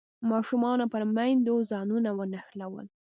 ماشومانو 0.29 0.85
پر 0.91 1.01
میندو 1.15 1.55
ځانونه 1.71 2.09
ونښلول. 2.17 2.87